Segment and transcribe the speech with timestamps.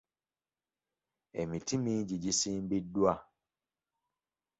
[1.41, 3.13] Emiti mingi gisimbiddwa.